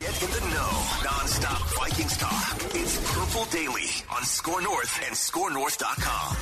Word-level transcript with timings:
Get 0.00 0.22
in 0.22 0.30
the 0.30 0.40
know. 0.40 0.86
Non-stop 1.04 1.60
Vikings 1.78 2.16
talk. 2.16 2.56
It's 2.74 3.12
Purple 3.12 3.44
Daily 3.50 3.84
on 4.10 4.22
SKOR 4.24 4.62
North 4.62 5.00
and 5.06 5.14
SKORNorth.com. 5.14 6.36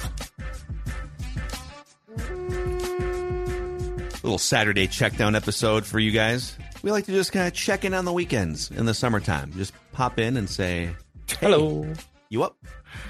little 4.22 4.38
Saturday 4.38 4.86
check 4.86 5.16
down 5.16 5.34
episode 5.34 5.86
for 5.86 5.98
you 5.98 6.10
guys. 6.10 6.56
We 6.82 6.90
like 6.92 7.06
to 7.06 7.12
just 7.12 7.32
kind 7.32 7.48
of 7.48 7.54
check 7.54 7.84
in 7.84 7.94
on 7.94 8.04
the 8.04 8.12
weekends 8.12 8.70
in 8.70 8.84
the 8.86 8.94
summertime. 8.94 9.52
Just 9.54 9.72
pop 9.92 10.18
in 10.18 10.36
and 10.36 10.48
say, 10.48 10.94
hey, 11.26 11.36
Hello. 11.40 11.90
You 12.28 12.42
up? 12.44 12.56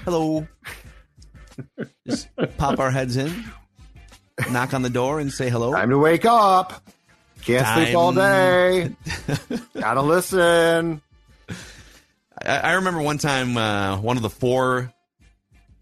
Hello. 0.05 0.47
just 2.07 2.29
pop 2.57 2.79
our 2.79 2.89
heads 2.89 3.17
in, 3.17 3.43
knock 4.49 4.73
on 4.73 4.81
the 4.81 4.89
door, 4.89 5.19
and 5.19 5.31
say 5.31 5.49
hello. 5.49 5.73
Time 5.73 5.89
to 5.89 5.97
wake 5.97 6.25
up. 6.25 6.81
Can't 7.45 7.67
sleep 7.85 7.95
all 7.95 8.11
day. 8.13 8.91
Gotta 9.73 10.01
listen. 10.01 11.01
I, 12.45 12.57
I 12.57 12.71
remember 12.73 13.01
one 13.01 13.17
time, 13.17 13.57
uh, 13.57 13.99
one 13.99 14.17
of 14.17 14.23
the 14.23 14.29
four 14.29 14.93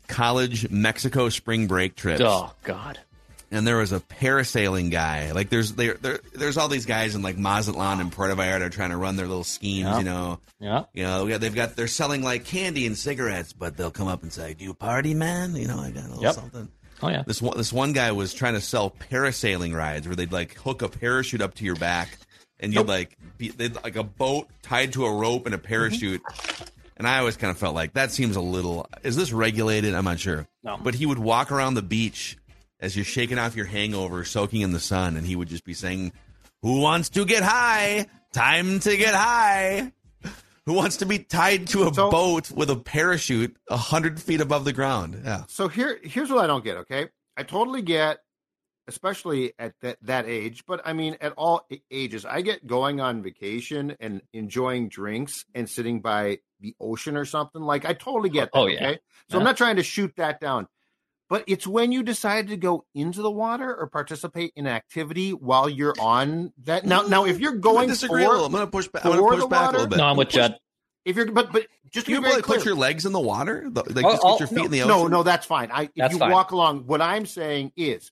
college 0.07 0.69
Mexico 0.69 1.29
spring 1.29 1.67
break 1.67 1.95
trips. 1.95 2.21
Oh 2.23 2.51
God. 2.63 2.99
and 3.51 3.65
there 3.67 3.77
was 3.77 3.91
a 3.91 3.99
parasailing 3.99 4.89
guy. 4.91 5.31
Like 5.31 5.49
there's 5.49 5.73
there, 5.73 5.95
there 5.95 6.19
there's 6.33 6.57
all 6.57 6.67
these 6.69 6.85
guys 6.85 7.15
in 7.15 7.21
like 7.21 7.37
Mazatlan 7.37 7.99
and 7.99 8.11
Puerto 8.11 8.35
Vallarta 8.35 8.71
trying 8.71 8.91
to 8.91 8.97
run 8.97 9.15
their 9.17 9.27
little 9.27 9.43
schemes. 9.43 9.85
Yeah. 9.87 9.97
You 9.99 10.03
know, 10.05 10.39
Yeah. 10.59 10.83
you 10.93 11.03
know 11.03 11.25
we 11.25 11.31
got- 11.31 11.41
they've 11.41 11.53
got 11.55 11.75
they're 11.75 11.87
selling 11.87 12.23
like 12.23 12.45
candy 12.45 12.85
and 12.87 12.97
cigarettes, 12.97 13.51
but 13.53 13.75
they'll 13.77 13.91
come 13.91 14.07
up 14.07 14.23
and 14.23 14.31
say, 14.31 14.53
"Do 14.53 14.63
you 14.63 14.73
party, 14.73 15.13
man?" 15.13 15.55
You 15.55 15.67
know, 15.67 15.79
I 15.79 15.91
got 15.91 16.05
a 16.05 16.07
little 16.07 16.23
Yep. 16.23 16.35
something. 16.35 16.69
Oh 17.01 17.09
yeah. 17.09 17.23
This 17.25 17.41
one 17.41 17.57
this 17.57 17.71
one 17.71 17.93
guy 17.93 18.11
was 18.11 18.33
trying 18.33 18.53
to 18.53 18.61
sell 18.61 18.91
parasailing 18.91 19.75
rides 19.75 20.07
where 20.07 20.15
they'd 20.15 20.31
like 20.31 20.55
hook 20.55 20.81
a 20.81 20.89
parachute 20.89 21.41
up 21.41 21.55
to 21.55 21.65
your 21.65 21.75
back 21.75 22.17
and 22.59 22.73
you'd 22.73 22.87
like 22.87 23.17
be 23.37 23.49
they'd 23.49 23.75
like 23.83 23.95
a 23.95 24.03
boat 24.03 24.47
tied 24.61 24.93
to 24.93 25.05
a 25.05 25.13
rope 25.13 25.45
and 25.45 25.55
a 25.55 25.57
mm-hmm. 25.57 25.67
parachute. 25.67 26.21
And 26.97 27.07
I 27.07 27.19
always 27.19 27.37
kind 27.37 27.51
of 27.51 27.57
felt 27.57 27.75
like 27.75 27.93
that 27.93 28.11
seems 28.11 28.35
a 28.35 28.41
little. 28.41 28.87
Is 29.03 29.15
this 29.15 29.31
regulated? 29.31 29.93
I'm 29.93 30.05
not 30.05 30.19
sure. 30.19 30.47
No. 30.63 30.77
But 30.77 30.95
he 30.95 31.05
would 31.05 31.19
walk 31.19 31.51
around 31.51 31.75
the 31.75 31.83
beach 31.83 32.37
as 32.79 32.95
you're 32.95 33.05
shaking 33.05 33.37
off 33.37 33.55
your 33.55 33.67
hangover, 33.67 34.23
soaking 34.25 34.61
in 34.61 34.71
the 34.71 34.79
sun, 34.79 35.15
and 35.15 35.25
he 35.25 35.35
would 35.35 35.47
just 35.47 35.63
be 35.63 35.75
saying, 35.75 36.11
"Who 36.63 36.81
wants 36.81 37.09
to 37.09 37.25
get 37.25 37.43
high? 37.43 38.07
Time 38.33 38.79
to 38.79 38.97
get 38.97 39.13
high." 39.13 39.91
Who 40.67 40.73
wants 40.73 40.97
to 40.97 41.05
be 41.05 41.19
tied 41.19 41.67
to 41.69 41.87
a 41.87 41.93
So- 41.93 42.11
boat 42.11 42.51
with 42.51 42.69
a 42.69 42.75
parachute 42.75 43.55
a 43.69 43.77
hundred 43.77 44.21
feet 44.21 44.41
above 44.41 44.65
the 44.65 44.73
ground? 44.73 45.21
Yeah. 45.23 45.45
So 45.47 45.69
here, 45.69 45.97
here's 46.03 46.29
what 46.29 46.43
I 46.43 46.47
don't 46.47 46.61
get. 46.61 46.75
Okay, 46.79 47.07
I 47.37 47.43
totally 47.43 47.81
get, 47.81 48.19
especially 48.85 49.53
at 49.57 49.75
that 49.81 49.97
that 50.01 50.27
age. 50.27 50.65
But 50.67 50.81
I 50.83 50.91
mean, 50.91 51.15
at 51.21 51.31
all 51.37 51.65
ages, 51.89 52.25
I 52.25 52.41
get 52.41 52.67
going 52.67 52.99
on 52.99 53.23
vacation 53.23 53.95
and 54.01 54.21
enjoying 54.33 54.89
drinks 54.89 55.45
and 55.55 55.69
sitting 55.69 56.01
by 56.01 56.39
the 56.59 56.75
ocean 56.81 57.15
or 57.15 57.23
something. 57.23 57.61
Like 57.61 57.85
I 57.85 57.93
totally 57.93 58.29
get 58.29 58.49
oh, 58.51 58.65
that. 58.65 58.65
Oh, 58.65 58.67
yeah. 58.67 58.87
Okay, 58.89 58.99
so 59.29 59.37
I'm 59.37 59.45
not 59.45 59.55
trying 59.55 59.77
to 59.77 59.83
shoot 59.83 60.11
that 60.17 60.41
down. 60.41 60.67
But 61.29 61.43
it's 61.47 61.67
when 61.67 61.91
you 61.91 62.03
decide 62.03 62.47
to 62.47 62.57
go 62.57 62.85
into 62.95 63.21
the 63.21 63.29
water 63.31 63.75
or 63.75 63.87
participate 63.87 64.53
in 64.55 64.65
activity 64.65 65.31
while 65.33 65.67
you're 65.69 65.93
on 65.99 66.53
that. 66.63 66.85
Now, 66.85 67.01
now, 67.01 67.25
if 67.25 67.39
you're 67.39 67.51
I'm 67.53 67.59
going 67.61 67.75
gonna 67.75 67.87
disagree 67.87 68.23
a 68.23 68.25
for, 68.27 68.31
little. 68.31 68.45
I'm 68.45 68.51
gonna 68.53 68.67
push 68.67 68.87
back. 68.87 69.05
I'm 69.05 69.11
gonna 69.11 69.23
push 69.27 69.41
the 69.41 69.47
back 69.47 69.69
a 69.69 69.71
little 69.73 69.87
bit. 69.87 69.97
No, 69.97 70.05
I'm 70.05 70.15
with 70.17 70.29
Push- 70.29 70.35
Judd. 70.35 70.57
if 71.03 71.15
you're, 71.17 71.29
but 71.31 71.51
but 71.51 71.67
just 71.91 72.05
to 72.05 72.13
You 72.13 72.21
be 72.21 72.29
very 72.29 72.41
put 72.41 72.63
your 72.63 72.75
legs 72.75 73.05
in 73.05 73.11
the 73.11 73.19
water, 73.19 73.67
The- 73.69 73.83
like 73.93 74.05
Oh, 74.05 74.11
just 74.11 74.23
oh, 74.23 74.31
put 74.31 74.39
your 74.39 74.47
feet 74.47 74.65
in 74.65 74.71
the 74.71 74.81
ocean. 74.83 74.87
No, 74.89 75.07
no, 75.07 75.23
that's 75.23 75.45
fine. 75.45 75.69
I 75.71 75.83
if 75.83 75.91
That's 75.97 76.13
you 76.13 76.19
fine. 76.19 76.31
walk 76.31 76.51
along, 76.51 76.85
what 76.87 77.01
I'm 77.01 77.25
saying 77.25 77.73
is, 77.75 78.09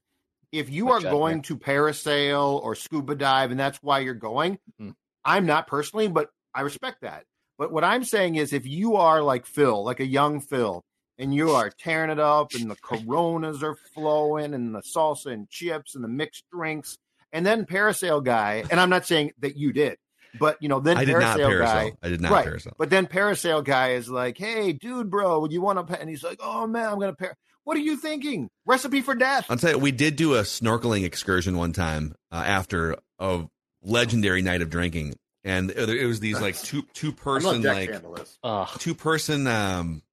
if 0.52 0.70
you 0.70 0.88
What 0.88 0.96
are 0.96 1.00
Judd 1.02 1.12
going 1.12 1.34
meant. 1.36 1.46
to 1.46 1.58
parasail 1.58 2.62
or 2.62 2.76
scuba 2.76 3.16
dive, 3.16 3.52
and 3.52 3.60
that's 3.60 3.78
why 3.82 4.00
you're 4.00 4.14
going, 4.14 4.60
Mhm. 4.82 4.94
I'm 5.24 5.46
not 5.46 5.68
personally, 5.68 6.08
but 6.10 6.30
I 6.54 6.62
respect 6.62 7.02
that. 7.02 7.24
But 7.58 7.72
what 7.72 7.84
I'm 7.86 8.04
saying 8.04 8.36
is, 8.36 8.52
if 8.52 8.66
you 8.66 8.98
are 8.98 9.22
like 9.22 9.46
Phil, 9.46 9.84
like 9.86 10.02
a 10.02 10.06
young 10.06 10.42
Phil, 10.42 10.84
and 11.18 11.34
you 11.34 11.52
are 11.52 11.70
tearing 11.70 12.10
it 12.10 12.20
up, 12.20 12.54
and 12.54 12.70
the 12.70 12.76
Coronas 12.76 13.64
are 13.64 13.76
flowing, 13.94 14.54
and 14.54 14.76
the 14.76 14.82
salsa 14.82 15.28
and 15.28 15.50
chips, 15.50 15.96
and 15.96 16.04
the 16.04 16.08
mixed 16.08 16.44
drinks, 16.52 16.98
and 17.32 17.46
then 17.46 17.66
parasail 17.66 18.24
guy, 18.24 18.64
and 18.70 18.80
I'm 18.80 18.90
not 18.90 19.06
saying 19.06 19.32
that 19.40 19.58
you 19.58 19.74
did, 19.74 19.98
but 20.40 20.58
you 20.62 20.70
know, 20.70 20.80
then 20.80 20.98
I 20.98 21.06
did 21.06 21.14
not 21.14 21.38
parasail 21.38 21.60
guy. 21.60 21.92
I 22.02 22.10
did 22.10 22.22
not 22.22 22.32
right. 22.32 22.48
parasail. 22.48 22.74
But 22.78 22.90
then 22.90 23.08
parasail 23.08 23.64
guy 23.64 23.92
is 23.92 24.10
like, 24.10 24.38
"Hey, 24.38 24.74
dude, 24.74 25.10
bro, 25.10 25.40
would 25.40 25.52
you 25.52 25.62
want 25.62 25.88
to?" 25.88 26.00
And 26.00 26.10
he's 26.10 26.24
like, 26.24 26.40
"Oh 26.42 26.68
man, 26.68 26.90
I'm 26.90 27.00
gonna 27.00 27.14
par." 27.14 27.36
What 27.64 27.78
are 27.78 27.82
you 27.82 27.98
thinking? 27.98 28.50
Recipe 28.66 29.02
for 29.02 29.16
death. 29.16 29.48
I'll 29.50 29.58
tell 29.58 29.72
you, 29.72 29.80
we 29.80 29.92
did 29.92 30.16
do 30.16 30.36
a 30.36 30.42
snorkeling 30.42 31.04
excursion 31.04 31.58
one 31.58 31.74
time 31.74 32.14
uh, 32.32 32.44
after 32.46 32.96
a 33.18 33.46
legendary 33.82 34.44
night 34.44 34.62
of 34.62 34.70
drinking, 34.70 35.16
and 35.44 35.72
it, 35.72 35.90
it 35.90 36.06
was 36.06 36.20
these 36.20 36.40
like 36.40 36.58
two 36.62 36.84
two 36.94 37.12
person 37.12 37.64
like 37.64 37.96
Ugh. 38.44 38.70
two 38.80 38.94
person 38.94 39.48
um 39.48 40.04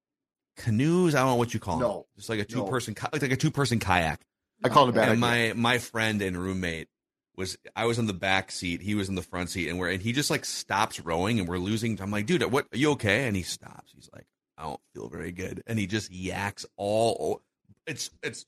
canoes. 0.57 1.15
I 1.15 1.21
don't 1.21 1.29
know 1.31 1.35
what 1.37 1.55
you 1.55 1.61
call 1.61 1.79
them. 1.79 1.89
No. 1.89 2.07
just 2.17 2.29
like 2.29 2.41
a 2.41 2.45
two 2.45 2.59
No. 2.59 2.65
person 2.65 2.95
like, 3.13 3.23
like 3.23 3.33
a 3.33 3.37
two 3.37 3.51
person 3.51 3.79
kayak. 3.79 4.21
I 4.65 4.69
called 4.69 4.91
it 4.91 4.95
bad. 4.95 5.09
and 5.09 5.23
idea. 5.25 5.55
my 5.55 5.61
my 5.61 5.79
friend 5.79 6.23
and 6.23 6.37
roommate 6.37 6.89
was 7.37 7.57
I 7.75 7.87
was 7.87 7.99
in 7.99 8.07
the 8.07 8.13
back 8.13 8.53
seat, 8.53 8.81
he 8.83 8.95
was 8.95 9.09
in 9.09 9.15
the 9.15 9.23
front 9.23 9.51
seat, 9.51 9.69
and 9.69 9.79
we're 9.79 9.91
and 9.91 10.03
he 10.03 10.13
just 10.13 10.31
like 10.31 10.45
stops 10.45 11.01
rowing, 11.01 11.41
and 11.41 11.49
we're 11.49 11.59
losing. 11.59 12.01
I'm 12.01 12.11
like, 12.11 12.27
dude, 12.27 12.43
what? 12.53 12.67
Are 12.73 12.77
you 12.77 12.91
okay? 12.93 13.27
And 13.27 13.35
he 13.35 13.43
stops. 13.43 13.93
He's 13.95 14.09
like, 14.13 14.27
I 14.59 14.65
don't 14.65 14.81
feel 14.95 15.09
very 15.09 15.33
good, 15.33 15.63
and 15.67 15.79
he 15.79 15.87
just 15.87 16.11
yaks 16.13 16.67
all. 16.77 17.41
It's 17.87 18.11
it's 18.23 18.47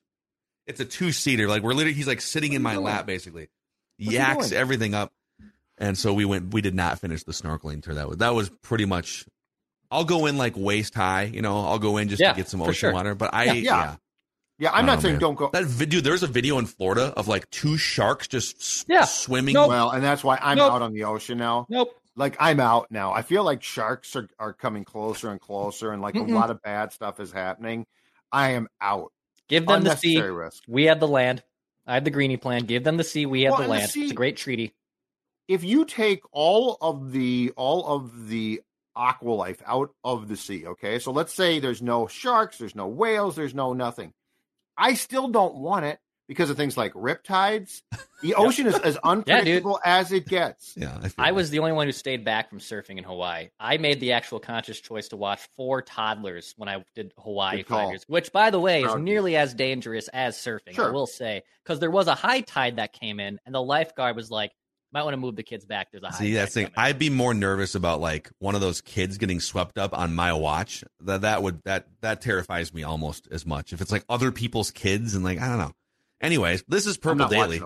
it's 0.66 0.80
a 0.80 0.84
two 0.84 1.12
seater. 1.12 1.48
Like 1.48 1.62
we're 1.62 1.72
literally, 1.74 1.94
he's 1.94 2.06
like 2.06 2.20
sitting 2.20 2.52
in 2.52 2.62
my 2.62 2.74
doing? 2.74 2.84
lap, 2.84 3.06
basically, 3.06 3.48
What's 3.98 4.12
yaks 4.12 4.52
everything 4.52 4.94
up, 4.94 5.12
and 5.78 5.96
so 5.98 6.12
we 6.14 6.24
went. 6.24 6.52
We 6.52 6.60
did 6.60 6.74
not 6.74 7.00
finish 7.00 7.24
the 7.24 7.32
snorkeling 7.32 7.82
tour. 7.82 7.94
That 7.94 8.08
was 8.08 8.18
that 8.18 8.34
was 8.34 8.50
pretty 8.62 8.84
much. 8.84 9.24
I'll 9.94 10.04
go 10.04 10.26
in 10.26 10.36
like 10.36 10.54
waist 10.56 10.94
high, 10.94 11.22
you 11.24 11.40
know. 11.42 11.60
I'll 11.60 11.78
go 11.78 11.96
in 11.96 12.08
just 12.08 12.20
Yeah, 12.20 12.32
to 12.32 12.36
get 12.36 12.48
some 12.48 12.60
ocean 12.62 12.74
sure. 12.74 12.92
water, 12.92 13.14
but 13.14 13.32
I 13.32 13.44
Yeah, 13.44 13.52
yeah. 13.52 13.60
yeah. 13.62 13.96
yeah, 14.58 14.70
I'm 14.72 14.84
not 14.86 14.94
don't 14.96 15.02
saying 15.02 15.14
man. 15.14 15.20
don't 15.20 15.34
go. 15.36 15.50
That 15.52 15.64
video, 15.64 16.00
there's 16.00 16.22
a 16.22 16.26
video 16.26 16.58
in 16.58 16.66
Florida 16.66 17.12
of 17.16 17.28
like 17.28 17.48
two 17.50 17.76
sharks 17.76 18.28
just 18.28 18.56
s- 18.56 18.84
Yeah. 18.88 19.04
swimming. 19.04 19.54
Nope. 19.54 19.68
Well, 19.68 19.90
and 19.90 20.02
that's 20.04 20.22
why 20.24 20.38
I'm 20.42 20.58
Nope. 20.58 20.72
out 20.72 20.82
on 20.82 20.92
the 20.92 21.04
ocean 21.04 21.38
now. 21.38 21.66
Nope. 21.68 21.94
Like 22.16 22.36
I'm 22.38 22.60
out 22.60 22.88
now. 22.90 23.12
I 23.12 23.22
feel 23.22 23.42
like 23.44 23.62
sharks 23.62 24.14
are, 24.16 24.28
are 24.38 24.52
coming 24.52 24.84
closer 24.84 25.30
and 25.30 25.40
closer, 25.40 25.90
and 25.92 26.00
like 26.02 26.14
Mm-mm. 26.14 26.30
a 26.30 26.34
lot 26.34 26.50
of 26.50 26.60
bad 26.62 26.92
stuff 26.92 27.18
is 27.20 27.32
happening. 27.32 27.86
I 28.30 28.50
am 28.52 28.68
out. 28.80 29.12
Give 29.48 29.66
them 29.66 29.82
the 29.84 29.96
sea. 29.96 30.20
Risk. 30.20 30.62
We 30.68 30.84
have 30.84 31.00
the 31.00 31.08
land. 31.08 31.42
I 31.86 31.94
have 31.94 32.04
the 32.04 32.10
greenie 32.10 32.36
plan. 32.36 32.64
Give 32.66 32.82
them 32.84 32.96
the 32.96 33.04
sea. 33.04 33.26
We 33.26 33.42
have 33.42 33.52
Well, 33.52 33.58
the 33.58 33.64
and 33.64 33.72
the 33.72 33.78
land. 33.78 33.90
sea- 33.90 34.02
It's 34.04 34.12
a 34.12 34.14
great 34.14 34.36
treaty. 34.36 34.74
if 35.48 35.62
you 35.64 35.84
take 35.84 36.22
all 36.32 36.78
of 36.80 37.12
the 37.12 37.52
all 37.56 37.84
of 37.86 38.28
the 38.28 38.60
aqua 38.96 39.30
life 39.30 39.62
out 39.66 39.90
of 40.02 40.28
the 40.28 40.36
sea, 40.36 40.66
okay? 40.66 40.98
So 40.98 41.12
let's 41.12 41.32
say 41.32 41.58
there's 41.58 41.82
no 41.82 42.06
sharks, 42.06 42.58
there's 42.58 42.74
no 42.74 42.86
whales, 42.86 43.36
there's 43.36 43.54
no 43.54 43.72
nothing. 43.72 44.12
I 44.76 44.94
still 44.94 45.28
don't 45.28 45.56
want 45.56 45.84
it 45.84 45.98
because 46.26 46.50
of 46.50 46.56
things 46.56 46.76
like 46.76 46.92
riptides. 46.94 47.82
The 48.22 48.34
ocean 48.36 48.66
is 48.66 48.78
as 48.78 48.96
unpredictable 49.04 49.78
as 49.84 50.10
it 50.10 50.26
gets. 50.26 50.74
Yeah, 50.76 50.98
I, 51.18 51.28
I 51.28 51.32
was 51.32 51.50
the 51.50 51.58
only 51.58 51.72
one 51.72 51.86
who 51.86 51.92
stayed 51.92 52.24
back 52.24 52.48
from 52.48 52.60
surfing 52.60 52.98
in 52.98 53.04
Hawaii. 53.04 53.50
I 53.60 53.76
made 53.76 54.00
the 54.00 54.12
actual 54.12 54.40
conscious 54.40 54.80
choice 54.80 55.08
to 55.08 55.16
watch 55.16 55.40
four 55.56 55.82
toddlers 55.82 56.54
when 56.56 56.68
I 56.68 56.84
did 56.94 57.12
Hawaii 57.18 57.62
five 57.62 57.90
years, 57.90 58.04
which, 58.06 58.32
by 58.32 58.50
the 58.50 58.60
way, 58.60 58.80
is 58.80 58.84
Proud 58.84 58.94
of 58.94 59.00
you. 59.00 59.04
nearly 59.04 59.36
as 59.36 59.54
dangerous 59.54 60.08
as 60.08 60.36
surfing. 60.36 60.78
I 60.78 60.90
will 60.90 61.06
say 61.06 61.42
because 61.62 61.78
there 61.78 61.90
was 61.90 62.08
a 62.08 62.14
high 62.14 62.40
tide 62.40 62.76
that 62.76 62.92
came 62.92 63.20
in, 63.20 63.38
and 63.44 63.54
the 63.54 63.62
lifeguard 63.62 64.16
was 64.16 64.30
like, 64.30 64.52
might 64.94 65.02
want 65.02 65.12
to 65.12 65.18
move 65.18 65.36
the 65.36 65.42
kids 65.42 65.64
back. 65.66 65.88
There's 65.90 66.04
a 66.04 66.08
high 66.08 66.18
See, 66.18 66.32
that's 66.34 66.54
thing. 66.54 66.66
coming. 66.66 66.74
I'd 66.78 66.98
be 66.98 67.10
more 67.10 67.34
nervous 67.34 67.74
about 67.74 68.00
like 68.00 68.30
one 68.38 68.54
of 68.54 68.60
those 68.60 68.80
kids 68.80 69.18
getting 69.18 69.40
swept 69.40 69.76
up 69.76 69.96
on 69.96 70.14
my 70.14 70.32
watch. 70.32 70.84
That 71.00 71.22
that 71.22 71.42
would 71.42 71.62
that 71.64 71.88
that 72.00 72.22
terrifies 72.22 72.72
me 72.72 72.84
almost 72.84 73.28
as 73.30 73.44
much. 73.44 73.72
If 73.72 73.80
it's 73.80 73.92
like 73.92 74.04
other 74.08 74.30
people's 74.32 74.70
kids 74.70 75.14
and 75.14 75.24
like 75.24 75.40
I 75.40 75.48
don't 75.48 75.58
know. 75.58 75.72
Anyways, 76.22 76.64
this 76.68 76.86
is 76.86 76.96
Purple 76.96 77.28
Daily. 77.28 77.60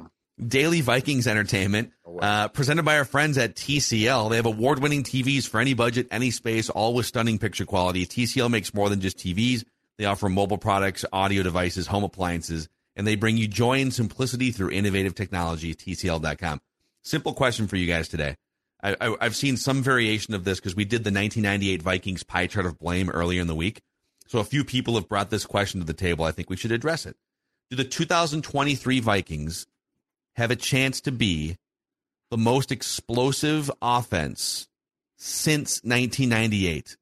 Daily 0.44 0.82
Vikings 0.82 1.26
Entertainment, 1.26 1.90
uh, 2.20 2.46
presented 2.48 2.84
by 2.84 2.96
our 2.96 3.04
friends 3.04 3.36
at 3.38 3.56
TCL. 3.56 4.30
They 4.30 4.36
have 4.36 4.46
award 4.46 4.78
winning 4.80 5.02
TVs 5.02 5.48
for 5.48 5.58
any 5.60 5.74
budget, 5.74 6.06
any 6.12 6.30
space, 6.30 6.70
all 6.70 6.94
with 6.94 7.06
stunning 7.06 7.38
picture 7.38 7.64
quality. 7.64 8.06
TCL 8.06 8.48
makes 8.48 8.72
more 8.72 8.88
than 8.88 9.00
just 9.00 9.18
TVs. 9.18 9.64
They 9.98 10.04
offer 10.04 10.28
mobile 10.28 10.58
products, 10.58 11.04
audio 11.12 11.42
devices, 11.42 11.88
home 11.88 12.04
appliances, 12.04 12.68
and 12.94 13.04
they 13.04 13.16
bring 13.16 13.36
you 13.36 13.48
joy 13.48 13.80
and 13.80 13.92
simplicity 13.92 14.52
through 14.52 14.70
innovative 14.70 15.16
technology. 15.16 15.74
TCL.com. 15.74 16.60
Simple 17.02 17.34
question 17.34 17.66
for 17.66 17.76
you 17.76 17.86
guys 17.86 18.08
today. 18.08 18.36
I, 18.82 19.16
I've 19.20 19.34
seen 19.34 19.56
some 19.56 19.82
variation 19.82 20.34
of 20.34 20.44
this 20.44 20.60
because 20.60 20.76
we 20.76 20.84
did 20.84 21.02
the 21.02 21.10
1998 21.10 21.82
Vikings 21.82 22.22
pie 22.22 22.46
chart 22.46 22.66
of 22.66 22.78
blame 22.78 23.10
earlier 23.10 23.40
in 23.40 23.48
the 23.48 23.54
week. 23.54 23.80
So 24.28 24.38
a 24.38 24.44
few 24.44 24.64
people 24.64 24.94
have 24.94 25.08
brought 25.08 25.30
this 25.30 25.46
question 25.46 25.80
to 25.80 25.86
the 25.86 25.94
table. 25.94 26.24
I 26.24 26.32
think 26.32 26.50
we 26.50 26.56
should 26.56 26.70
address 26.70 27.06
it. 27.06 27.16
Do 27.70 27.76
the 27.76 27.84
2023 27.84 29.00
Vikings 29.00 29.66
have 30.36 30.50
a 30.50 30.56
chance 30.56 31.00
to 31.02 31.12
be 31.12 31.56
the 32.30 32.36
most 32.36 32.70
explosive 32.70 33.70
offense 33.82 34.68
since 35.16 35.82
1998? 35.82 36.96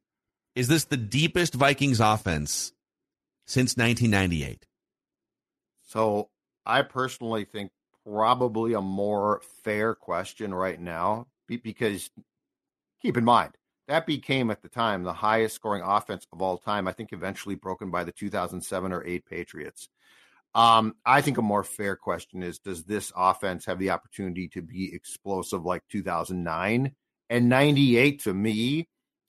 Is 0.54 0.68
this 0.68 0.84
the 0.84 0.96
deepest 0.96 1.54
Vikings 1.54 2.00
offense 2.00 2.72
since 3.46 3.76
1998? 3.76 4.66
So 5.84 6.30
I 6.64 6.82
personally 6.82 7.44
think 7.44 7.70
probably 8.06 8.74
a 8.74 8.80
more 8.80 9.42
fair 9.64 9.94
question 9.94 10.54
right 10.54 10.80
now 10.80 11.26
because 11.48 12.10
keep 13.02 13.16
in 13.16 13.24
mind 13.24 13.52
that 13.88 14.06
became 14.06 14.50
at 14.50 14.62
the 14.62 14.68
time 14.68 15.02
the 15.02 15.12
highest 15.12 15.54
scoring 15.54 15.82
offense 15.82 16.26
of 16.32 16.42
all 16.42 16.58
time. 16.58 16.88
I 16.88 16.92
think 16.92 17.12
eventually 17.12 17.54
broken 17.54 17.90
by 17.90 18.04
the 18.04 18.12
2007 18.12 18.92
or 18.92 19.04
8 19.04 19.24
Patriots. 19.26 19.88
Um, 20.54 20.94
I 21.04 21.20
think 21.20 21.38
a 21.38 21.42
more 21.42 21.62
fair 21.62 21.96
question 21.96 22.42
is 22.42 22.58
Does 22.58 22.84
this 22.84 23.12
offense 23.14 23.66
have 23.66 23.78
the 23.78 23.90
opportunity 23.90 24.48
to 24.48 24.62
be 24.62 24.92
explosive 24.94 25.64
like 25.64 25.82
2009 25.90 26.92
and 27.30 27.48
98 27.48 28.22
to 28.22 28.34
me? 28.34 28.88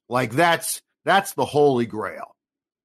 Like 0.10 0.32
that's 0.32 0.82
that's 1.06 1.34
the 1.34 1.46
holy 1.46 1.86
grail. 1.86 2.36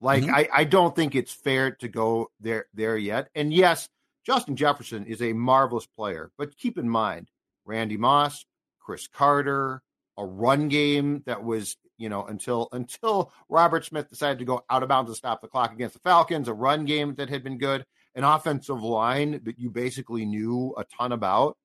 Like 0.01 0.25
Mhm. 0.25 0.35
I, 0.35 0.49
I 0.53 0.65
don't 0.65 0.95
think 0.95 1.15
it's 1.15 1.33
fair 1.33 1.73
to 1.77 1.89
go 1.89 2.31
there 2.41 2.67
there 2.75 2.97
yet. 2.99 3.29
And 3.35 3.53
yes, 3.53 3.89
Justin 4.25 4.57
Jefferson 4.57 5.05
is 5.07 5.21
a 5.21 5.33
marvelous 5.33 5.87
player, 5.87 6.31
but 6.39 6.57
keep 6.57 6.79
in 6.79 6.89
mind 6.89 7.29
Randy 7.65 7.97
Moss, 7.97 8.45
Cris 8.81 9.09
Carter, 9.09 9.83
a 10.19 10.25
run 10.25 10.69
game 10.69 11.23
that 11.27 11.43
was 11.43 11.77
you 11.99 12.09
know 12.09 12.25
until 12.25 12.69
until 12.73 13.33
Robert 13.49 13.85
Smith 13.85 14.09
decided 14.09 14.39
to 14.39 14.45
go 14.45 14.65
out 14.71 14.83
of 14.83 14.89
bounds 14.89 15.11
to 15.11 15.17
stop 15.17 15.41
the 15.41 15.49
clock 15.49 15.73
against 15.73 15.95
the 15.95 16.01
Falcons, 16.01 16.49
a 16.49 16.55
run 16.55 16.85
game 16.85 17.15
that 17.17 17.29
had 17.29 17.43
been 17.43 17.59
good, 17.59 17.85
an 18.15 18.25
offensive 18.25 18.83
line 18.83 19.41
that 19.45 19.59
you 19.59 19.71
basically 19.71 20.25
knew 20.25 20.75
a 20.77 20.85
ton 20.85 21.13
about. 21.13 21.57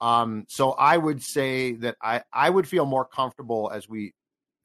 Um, 0.00 0.44
so 0.48 0.72
I 0.72 0.96
would 0.96 1.22
say 1.22 1.72
that 1.74 1.96
I 2.02 2.22
I 2.32 2.50
would 2.50 2.68
feel 2.68 2.86
more 2.86 3.04
comfortable 3.04 3.70
as 3.72 3.88
we 3.88 4.14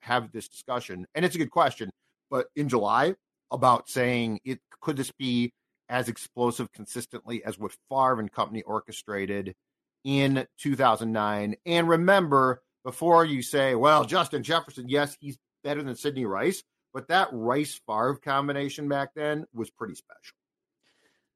have 0.02 0.31
this 0.31 0.48
discussion, 0.48 1.06
and 1.14 1.26
it's 1.26 1.36
a 1.36 1.40
good 1.40 1.52
question, 1.52 1.90
but 2.30 2.48
in 2.56 2.70
July 2.70 3.16
about 3.52 3.90
saying 3.90 4.40
it 4.46 4.60
could 4.81 4.96
this 4.96 5.12
be 5.12 5.52
as 5.90 6.08
explosive 6.08 6.72
consistently 6.72 7.44
as 7.44 7.58
what 7.58 7.76
Favre 7.90 8.20
and 8.20 8.32
company 8.32 8.62
orchestrated 8.62 9.56
in 10.04 10.48
2009. 10.60 11.56
And 11.66 11.90
remember, 11.90 12.62
before 12.84 13.26
you 13.26 13.42
say, 13.42 13.76
well, 13.76 14.06
Justin 14.06 14.44
Jefferson, 14.44 14.88
yes, 14.88 15.18
he's 15.20 15.38
better 15.64 15.84
than 15.84 15.96
Sidney 15.96 16.26
Rice, 16.26 16.64
but 16.94 17.08
that 17.10 17.30
Rice 17.32 17.80
Favre 17.86 18.20
combination 18.24 18.88
back 18.88 19.10
then 19.16 19.46
was 19.54 19.70
pretty 19.70 19.96
special. 19.96 20.36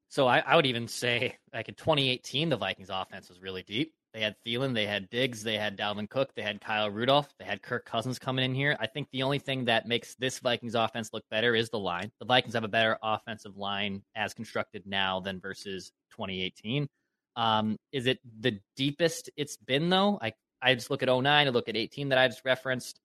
So 0.08 0.28
I, 0.28 0.38
I 0.38 0.56
would 0.56 0.66
even 0.66 0.86
say, 0.86 1.36
like 1.52 1.68
in 1.68 1.74
2018, 1.74 2.48
the 2.48 2.56
Vikings 2.56 2.90
offense 2.90 3.28
was 3.28 3.40
really 3.40 3.64
deep. 3.64 3.92
They 4.14 4.20
had 4.20 4.36
Thielen, 4.46 4.74
they 4.74 4.86
had 4.86 5.10
Diggs, 5.10 5.42
they 5.42 5.58
had 5.58 5.76
Dalvin 5.76 6.08
Cook, 6.08 6.34
they 6.36 6.42
had 6.42 6.60
Kyle 6.60 6.88
Rudolph, 6.88 7.28
they 7.36 7.44
had 7.44 7.62
Kirk 7.62 7.84
Cousins 7.84 8.20
coming 8.20 8.44
in 8.44 8.54
here. 8.54 8.76
I 8.78 8.86
think 8.86 9.08
the 9.10 9.24
only 9.24 9.40
thing 9.40 9.64
that 9.64 9.88
makes 9.88 10.14
this 10.14 10.38
Vikings 10.38 10.76
offense 10.76 11.10
look 11.12 11.24
better 11.30 11.56
is 11.56 11.68
the 11.68 11.80
line. 11.80 12.12
The 12.20 12.24
Vikings 12.24 12.54
have 12.54 12.62
a 12.62 12.68
better 12.68 12.96
offensive 13.02 13.56
line 13.56 14.02
as 14.14 14.32
constructed 14.32 14.84
now 14.86 15.18
than 15.18 15.40
versus 15.40 15.90
2018. 16.12 16.88
Um, 17.34 17.76
is 17.90 18.06
it 18.06 18.20
the 18.40 18.60
deepest 18.76 19.30
it's 19.36 19.56
been 19.56 19.90
though? 19.90 20.20
I 20.22 20.32
I 20.62 20.74
just 20.74 20.90
look 20.90 21.02
at 21.02 21.08
09, 21.08 21.26
I 21.26 21.50
look 21.50 21.68
at 21.68 21.76
18 21.76 22.10
that 22.10 22.18
I 22.18 22.28
just 22.28 22.44
referenced. 22.44 23.00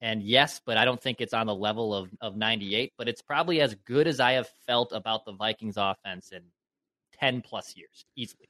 And 0.00 0.22
yes, 0.22 0.60
but 0.64 0.78
I 0.78 0.84
don't 0.86 1.00
think 1.00 1.20
it's 1.20 1.34
on 1.34 1.46
the 1.46 1.54
level 1.54 1.94
of, 1.94 2.08
of 2.20 2.36
98, 2.36 2.92
but 2.96 3.08
it's 3.08 3.20
probably 3.22 3.60
as 3.60 3.74
good 3.84 4.06
as 4.06 4.18
I 4.18 4.32
have 4.32 4.48
felt 4.66 4.92
about 4.92 5.24
the 5.24 5.32
Vikings 5.32 5.76
offense 5.76 6.32
in 6.32 6.42
10 7.20 7.42
plus 7.42 7.76
years, 7.76 8.06
easily. 8.16 8.47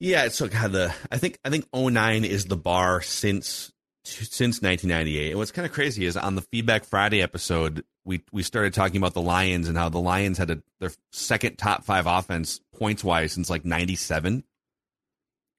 Yeah, 0.00 0.28
so 0.28 0.48
God, 0.48 0.72
the 0.72 0.94
I 1.12 1.18
think 1.18 1.38
I 1.44 1.50
think 1.50 1.66
09 1.74 2.24
is 2.24 2.46
the 2.46 2.56
bar 2.56 3.02
since 3.02 3.70
since 4.02 4.62
1998. 4.62 5.30
And 5.30 5.38
what's 5.38 5.52
kind 5.52 5.66
of 5.66 5.72
crazy 5.72 6.06
is 6.06 6.16
on 6.16 6.34
the 6.34 6.40
Feedback 6.40 6.84
Friday 6.84 7.20
episode, 7.20 7.84
we 8.06 8.24
we 8.32 8.42
started 8.42 8.72
talking 8.72 8.96
about 8.96 9.12
the 9.12 9.20
Lions 9.20 9.68
and 9.68 9.76
how 9.76 9.90
the 9.90 10.00
Lions 10.00 10.38
had 10.38 10.50
a, 10.50 10.62
their 10.80 10.90
second 11.12 11.56
top 11.56 11.84
five 11.84 12.06
offense 12.06 12.60
points 12.74 13.04
wise 13.04 13.32
since 13.32 13.50
like 13.50 13.66
97. 13.66 14.42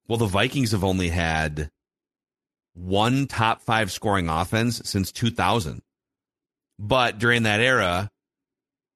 Well, 0.07 0.17
the 0.17 0.25
Vikings 0.25 0.71
have 0.71 0.83
only 0.83 1.09
had 1.09 1.69
one 2.73 3.27
top 3.27 3.61
five 3.61 3.91
scoring 3.91 4.27
offense 4.27 4.81
since 4.85 5.11
2000. 5.11 5.83
But 6.79 7.19
during 7.19 7.43
that 7.43 7.59
era, 7.59 8.09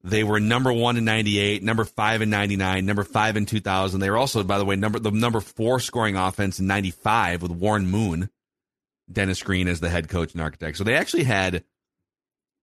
they 0.06 0.24
were 0.24 0.40
number 0.40 0.72
one 0.72 0.98
in 0.98 1.06
'98, 1.06 1.63
number 1.63 1.84
five 1.84 2.22
in 2.22 2.30
'99, 2.30 2.86
number 2.86 3.04
five 3.04 3.38
in 3.38 3.46
2000. 3.46 4.00
They 4.00 4.10
were 4.10 4.18
also, 4.18 4.44
by 4.44 4.60
the 4.60 4.66
way, 4.66 4.75
number 4.75 5.00
the 5.00 5.12
number 5.12 5.40
four 5.40 5.80
scoring 5.80 6.16
offense 6.16 6.60
in 6.60 6.68
'95 6.68 7.42
with 7.42 7.52
Warren 7.52 7.88
Moon, 7.88 8.30
Dennis 9.12 9.42
Green 9.42 9.68
as 9.68 9.80
the 9.80 9.90
head 9.90 10.07
coach 10.07 10.34
and 10.34 10.42
architect. 10.42 10.78
So 10.78 10.84
they 10.84 10.96
actually 10.96 11.24
had, 11.24 11.63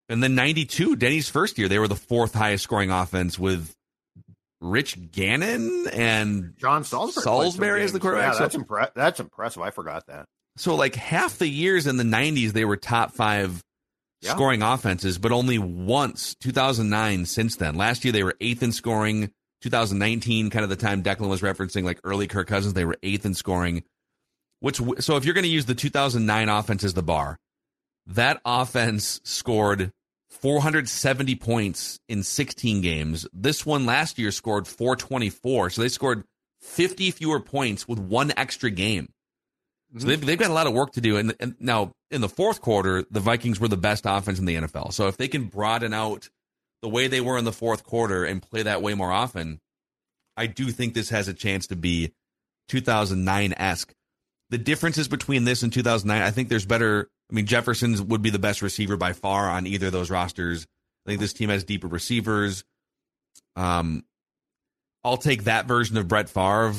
and 0.08 0.22
then 0.22 0.34
'92, 0.36 0.96
Denny's 0.96 1.28
first 1.28 1.58
year, 1.58 1.68
they 1.68 1.80
were 1.80 1.88
the 1.88 1.96
fourth 1.96 2.32
highest 2.32 2.62
scoring 2.62 2.90
offense 2.90 3.38
with 3.38 3.74
Rich 4.60 5.10
Gannon 5.10 5.88
and 5.92 6.54
Sean 6.58 6.84
Salisbury. 6.84 7.24
Salisbury 7.24 7.82
as 7.82 7.92
the 7.92 7.98
quarterback. 7.98 8.34
Yeah, 8.34 8.38
that's, 8.38 8.56
impre- 8.56 8.94
that's 8.94 9.20
impressive. 9.20 9.62
I 9.62 9.70
forgot 9.70 10.06
that. 10.06 10.26
So 10.56 10.76
like 10.76 10.94
half 10.94 11.38
the 11.38 11.48
years 11.48 11.86
in 11.86 11.96
the 11.96 12.04
90s 12.04 12.52
they 12.52 12.64
were 12.64 12.76
top 12.76 13.12
5 13.12 13.62
Yeah. 14.22 14.34
scoring 14.34 14.62
offenses, 14.62 15.18
but 15.18 15.32
only 15.32 15.58
once 15.58 16.36
2009 16.36 17.26
since 17.26 17.56
then. 17.56 17.74
Last 17.74 18.04
year 18.04 18.12
they 18.12 18.22
were 18.22 18.36
8th 18.40 18.62
in 18.62 18.72
scoring. 18.72 19.32
2019 19.62 20.50
kind 20.50 20.64
of 20.64 20.70
the 20.70 20.76
time 20.76 21.02
Declan 21.02 21.28
was 21.28 21.40
referencing 21.40 21.84
like 21.84 22.00
early 22.04 22.26
Kirk 22.26 22.48
Cousins, 22.48 22.74
they 22.74 22.84
were 22.84 22.98
8th 23.02 23.24
in 23.24 23.34
scoring. 23.34 23.84
Which 24.60 24.80
so 25.00 25.16
if 25.16 25.24
you're 25.24 25.34
going 25.34 25.44
to 25.44 25.50
use 25.50 25.66
the 25.66 25.74
2009 25.74 26.48
offense 26.48 26.84
as 26.84 26.94
the 26.94 27.02
bar, 27.02 27.38
that 28.06 28.40
offense 28.44 29.20
scored 29.24 29.92
470 30.30 31.34
points 31.36 32.00
in 32.08 32.22
16 32.22 32.80
games. 32.80 33.26
This 33.32 33.66
one 33.66 33.86
last 33.86 34.18
year 34.18 34.30
scored 34.30 34.66
424. 34.66 35.70
So 35.70 35.82
they 35.82 35.88
scored 35.88 36.24
50 36.60 37.10
fewer 37.10 37.40
points 37.40 37.86
with 37.86 37.98
one 37.98 38.32
extra 38.36 38.70
game. 38.70 39.12
So 39.98 40.06
they've, 40.06 40.20
they've 40.24 40.38
got 40.38 40.50
a 40.50 40.54
lot 40.54 40.66
of 40.66 40.72
work 40.72 40.92
to 40.92 41.00
do. 41.00 41.18
And, 41.18 41.34
and 41.38 41.54
now 41.60 41.92
in 42.10 42.20
the 42.20 42.28
fourth 42.28 42.60
quarter, 42.62 43.04
the 43.10 43.20
Vikings 43.20 43.60
were 43.60 43.68
the 43.68 43.76
best 43.76 44.04
offense 44.06 44.38
in 44.38 44.46
the 44.46 44.56
NFL. 44.56 44.92
So 44.92 45.08
if 45.08 45.16
they 45.16 45.28
can 45.28 45.44
broaden 45.44 45.92
out 45.92 46.30
the 46.80 46.88
way 46.88 47.08
they 47.08 47.20
were 47.20 47.36
in 47.36 47.44
the 47.44 47.52
fourth 47.52 47.84
quarter 47.84 48.24
and 48.24 48.42
play 48.42 48.62
that 48.62 48.80
way 48.80 48.94
more 48.94 49.12
often, 49.12 49.60
I 50.36 50.46
do 50.46 50.70
think 50.70 50.94
this 50.94 51.10
has 51.10 51.28
a 51.28 51.34
chance 51.34 51.66
to 51.68 51.76
be 51.76 52.12
2009 52.68 53.54
esque. 53.56 53.92
The 54.48 54.58
differences 54.58 55.08
between 55.08 55.44
this 55.44 55.62
and 55.62 55.72
2009, 55.72 56.22
I 56.26 56.30
think 56.30 56.48
there's 56.48 56.66
better. 56.66 57.08
I 57.30 57.34
mean, 57.34 57.46
Jefferson's 57.46 58.00
would 58.00 58.22
be 58.22 58.30
the 58.30 58.38
best 58.38 58.62
receiver 58.62 58.96
by 58.96 59.12
far 59.12 59.48
on 59.48 59.66
either 59.66 59.86
of 59.86 59.92
those 59.92 60.10
rosters. 60.10 60.66
I 61.06 61.10
think 61.10 61.20
this 61.20 61.32
team 61.32 61.48
has 61.48 61.64
deeper 61.64 61.86
receivers. 61.86 62.64
Um, 63.56 64.04
I'll 65.04 65.16
take 65.16 65.44
that 65.44 65.66
version 65.66 65.96
of 65.96 66.08
Brett 66.08 66.28
Favre 66.28 66.74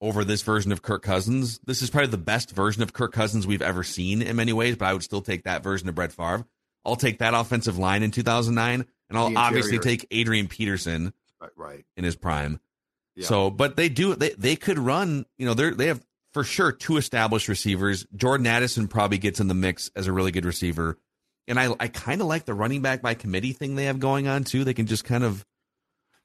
over 0.00 0.24
this 0.24 0.42
version 0.42 0.72
of 0.72 0.82
Kirk 0.82 1.02
Cousins. 1.02 1.60
This 1.66 1.80
is 1.82 1.90
probably 1.90 2.10
the 2.10 2.18
best 2.18 2.50
version 2.50 2.82
of 2.82 2.92
Kirk 2.92 3.12
Cousins 3.12 3.46
we've 3.46 3.62
ever 3.62 3.82
seen 3.82 4.20
in 4.22 4.36
many 4.36 4.52
ways, 4.52 4.76
but 4.76 4.86
I 4.86 4.92
would 4.92 5.02
still 5.02 5.22
take 5.22 5.44
that 5.44 5.62
version 5.62 5.88
of 5.88 5.94
Brett 5.94 6.12
Favre. 6.12 6.44
I'll 6.84 6.96
take 6.96 7.18
that 7.20 7.32
offensive 7.34 7.78
line 7.78 8.02
in 8.02 8.10
2009, 8.10 8.84
and 9.08 9.18
I'll 9.18 9.36
obviously 9.38 9.78
take 9.78 10.06
Adrian 10.10 10.48
Peterson 10.48 11.12
Right. 11.40 11.50
right. 11.56 11.84
in 11.96 12.04
his 12.04 12.16
prime. 12.16 12.60
Yeah. 13.16 13.26
So, 13.26 13.50
but 13.50 13.76
they 13.76 13.88
do 13.88 14.14
they 14.14 14.30
they 14.30 14.56
could 14.56 14.78
run. 14.78 15.24
You 15.38 15.46
know, 15.46 15.54
they 15.54 15.70
they 15.70 15.86
have 15.86 16.04
for 16.32 16.42
sure 16.44 16.72
two 16.72 16.96
established 16.96 17.48
receivers. 17.48 18.06
Jordan 18.14 18.46
Addison 18.46 18.88
probably 18.88 19.18
gets 19.18 19.40
in 19.40 19.46
the 19.48 19.54
mix 19.54 19.90
as 19.94 20.06
a 20.08 20.12
really 20.12 20.32
good 20.32 20.44
receiver, 20.44 20.98
and 21.46 21.58
I 21.60 21.72
I 21.78 21.88
kind 21.88 22.20
of 22.20 22.26
like 22.26 22.44
the 22.44 22.54
running 22.54 22.82
back 22.82 23.02
by 23.02 23.14
committee 23.14 23.52
thing 23.52 23.76
they 23.76 23.84
have 23.84 24.00
going 24.00 24.26
on 24.26 24.44
too. 24.44 24.64
They 24.64 24.74
can 24.74 24.86
just 24.86 25.04
kind 25.04 25.22
of 25.24 25.46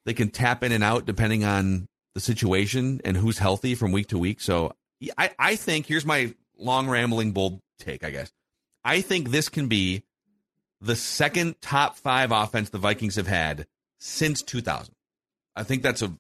they 0.06 0.14
can 0.14 0.30
tap 0.30 0.64
in 0.64 0.72
and 0.72 0.84
out 0.84 1.06
depending 1.06 1.44
on 1.46 1.88
the 2.16 2.22
situation 2.22 3.02
and 3.06 3.16
who's 3.16 3.38
healthy 3.38 3.76
from 3.76 3.92
week 3.92 4.08
to 4.08 4.18
week. 4.18 4.42
So 4.42 4.74
I, 5.18 5.32
I 5.38 5.56
think 5.56 5.86
here's 5.86 6.06
my 6.06 6.34
long 6.58 6.90
rambling 6.90 7.32
bold 7.32 7.60
take, 7.80 8.04
I 8.04 8.10
guess. 8.10 8.32
I 8.84 9.02
think 9.02 9.30
this 9.30 9.50
can 9.50 9.68
be 9.68 10.04
the 10.82 10.96
second 10.96 11.62
top 11.62 11.98
five 11.98 12.32
offense 12.32 12.70
the 12.70 12.78
Vikings 12.78 13.16
have 13.16 13.28
had 13.28 13.68
since 14.00 14.42
2000. 14.42 14.94
I 15.56 15.64
think 15.64 15.84
that's 15.84 16.02
a 16.02 16.14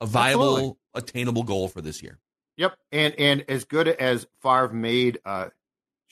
a 0.00 0.06
viable, 0.06 0.54
Absolutely. 0.54 0.76
attainable 0.94 1.42
goal 1.44 1.68
for 1.68 1.80
this 1.80 2.02
year. 2.02 2.18
Yep, 2.56 2.76
and 2.92 3.14
and 3.18 3.44
as 3.48 3.64
good 3.64 3.88
as 3.88 4.26
Favre 4.42 4.68
made 4.68 5.18
uh, 5.24 5.48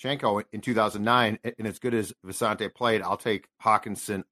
Shiancoe 0.03 0.45
in 0.53 0.61
2009, 0.61 1.39
and 1.45 1.67
as 1.67 1.79
good 1.79 1.95
as 1.95 2.13
Visanthe 2.25 2.75
played, 2.75 3.03
I'll 3.03 3.17
take 3.17 3.47
Hockenson 3.63 4.25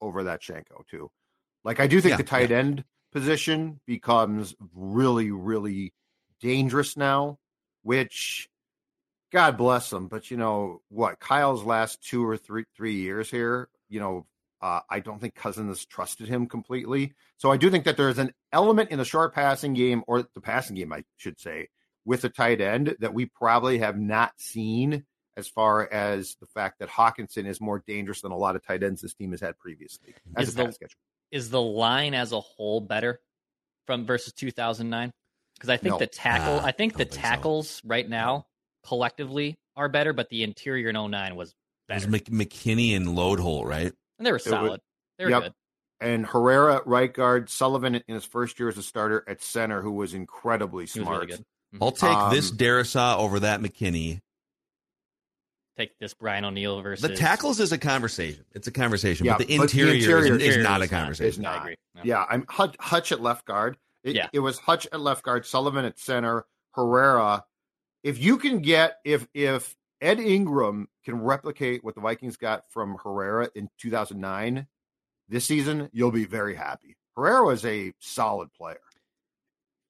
over 0.00 0.24
that 0.24 0.40
Shiancoe 0.40 0.86
too. 0.90 1.10
Like 1.62 1.78
I 1.78 1.86
do 1.86 2.00
think 2.00 2.12
yeah, 2.12 2.16
the 2.16 2.24
tight 2.24 2.50
yeah. 2.50 2.58
end 2.58 2.84
position 3.12 3.80
becomes 3.86 4.54
really, 4.74 5.30
really 5.30 5.92
dangerous 6.40 6.96
now, 6.96 7.38
which 7.82 8.48
God 9.32 9.56
bless 9.56 9.90
them. 9.90 10.08
But 10.08 10.30
you 10.30 10.36
know 10.36 10.82
what? 10.88 11.20
Kyle's 11.20 11.64
last 11.64 12.02
two 12.02 12.24
or 12.26 12.36
three 12.36 12.64
three 12.76 12.94
years 12.94 13.30
here, 13.30 13.68
you 13.88 14.00
know, 14.00 14.26
uh, 14.60 14.80
I 14.88 15.00
don't 15.00 15.20
think 15.20 15.34
Cousins 15.34 15.84
trusted 15.84 16.28
him 16.28 16.46
completely. 16.46 17.14
So 17.36 17.50
I 17.50 17.56
do 17.56 17.68
think 17.70 17.84
that 17.84 17.96
there's 17.96 18.18
an 18.18 18.32
element 18.52 18.90
in 18.90 18.98
the 18.98 19.04
short 19.04 19.34
passing 19.34 19.74
game, 19.74 20.04
or 20.06 20.22
the 20.22 20.40
passing 20.40 20.76
game, 20.76 20.92
I 20.92 21.04
should 21.16 21.40
say, 21.40 21.68
with 22.04 22.24
a 22.24 22.28
tight 22.28 22.60
end 22.60 22.96
that 23.00 23.12
we 23.12 23.26
probably 23.26 23.78
have 23.78 23.98
not 23.98 24.32
seen 24.36 25.04
as 25.36 25.48
far 25.48 25.90
as 25.90 26.36
the 26.40 26.46
fact 26.46 26.78
that 26.78 26.88
Hockenson 26.88 27.46
is 27.46 27.60
more 27.60 27.82
dangerous 27.86 28.20
than 28.20 28.32
a 28.32 28.36
lot 28.36 28.54
of 28.54 28.64
tight 28.64 28.82
ends 28.82 29.02
this 29.02 29.14
team 29.14 29.32
has 29.32 29.40
had 29.40 29.58
previously. 29.58 30.14
As 30.36 30.48
is, 30.48 30.54
the, 30.54 30.72
is 31.32 31.50
the 31.50 31.60
line 31.60 32.14
as 32.14 32.30
a 32.32 32.40
whole 32.40 32.80
better 32.80 33.20
from 33.86 34.06
versus 34.06 34.32
2009? 34.34 35.12
Because 35.54 35.70
I 35.70 35.76
think 35.76 35.94
no. 35.94 35.98
the 35.98 36.06
tackle, 36.06 36.60
uh, 36.60 36.64
I 36.64 36.72
think 36.72 36.96
the 36.96 37.04
tackles 37.04 37.68
so. 37.68 37.80
right 37.84 38.08
now 38.08 38.46
collectively 38.86 39.56
are 39.76 39.88
better, 39.88 40.12
but 40.12 40.28
the 40.28 40.42
interior 40.42 40.90
in 40.90 41.10
09 41.10 41.34
was 41.34 41.54
better. 41.88 42.04
It 42.04 42.10
was 42.10 42.20
McKinnie 42.20 42.94
and 42.94 43.08
Loadholt, 43.08 43.64
right? 43.64 43.92
And 44.18 44.26
they 44.26 44.32
were 44.32 44.38
solid. 44.38 44.70
Was, 44.70 44.80
they 45.18 45.24
were 45.24 45.30
yep. 45.30 45.42
good. 45.42 45.52
And 46.00 46.26
Herrera, 46.26 46.82
right 46.84 47.12
guard, 47.12 47.48
Sullivan 47.48 47.94
in 47.94 48.02
his 48.08 48.24
first 48.24 48.58
year 48.58 48.68
as 48.68 48.76
a 48.76 48.82
starter 48.82 49.24
at 49.28 49.40
center, 49.40 49.82
who 49.82 49.92
was 49.92 50.14
incredibly 50.14 50.86
smart. 50.86 51.28
Was 51.28 51.38
really 51.38 51.44
mm-hmm. 51.74 51.82
I'll 51.82 51.92
take 51.92 52.10
um, 52.10 52.34
this 52.34 52.50
Darrisaw 52.50 53.18
over 53.18 53.40
that 53.40 53.60
McKinnie 53.60 54.20
take 55.76 55.98
this 55.98 56.14
Brian 56.14 56.44
O'Neill 56.44 56.80
versus 56.82 57.08
the 57.08 57.16
tackles 57.16 57.60
is 57.60 57.72
a 57.72 57.78
conversation. 57.78 58.44
It's 58.52 58.66
a 58.66 58.72
conversation, 58.72 59.26
yeah, 59.26 59.36
but 59.38 59.46
the 59.46 59.54
interior, 59.54 59.92
but 59.92 59.98
the 59.98 59.98
interior 59.98 60.36
is, 60.36 60.56
is, 60.56 60.64
not 60.64 60.82
a 60.82 60.88
conversation. 60.88 61.42
Not, 61.42 61.64
not. 61.64 61.76
No. 61.94 62.02
Yeah, 62.04 62.24
I'm 62.28 62.44
Hutch, 62.48 62.76
Hutch, 62.78 63.12
at 63.12 63.20
left 63.20 63.46
guard. 63.46 63.76
It, 64.04 64.16
yeah. 64.16 64.28
it 64.32 64.40
was 64.40 64.58
Hutch 64.58 64.86
at 64.92 65.00
left 65.00 65.22
guard, 65.22 65.46
Sullivan 65.46 65.84
at 65.84 65.98
center, 65.98 66.44
Herrera. 66.72 67.44
If 68.02 68.20
you 68.20 68.38
can 68.38 68.60
get 68.60 68.96
if 69.04 69.26
if 69.34 69.76
Ed 70.00 70.18
Ingram 70.18 70.88
can 71.04 71.20
replicate 71.20 71.84
what 71.84 71.94
the 71.94 72.00
Vikings 72.00 72.36
got 72.36 72.64
from 72.70 72.96
Herrera 73.02 73.48
in 73.54 73.68
2009 73.78 74.66
this 75.28 75.44
season, 75.44 75.88
you'll 75.92 76.10
be 76.10 76.24
very 76.24 76.54
happy. 76.54 76.96
Herrera 77.16 77.48
is 77.48 77.64
a 77.64 77.92
solid 78.00 78.52
player 78.52 78.80